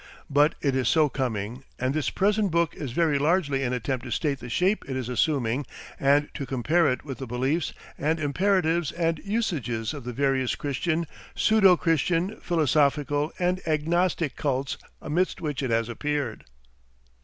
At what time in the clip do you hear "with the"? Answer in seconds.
7.05-7.27